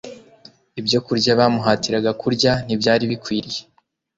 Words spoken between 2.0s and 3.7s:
kurya ntibyari bikwiriye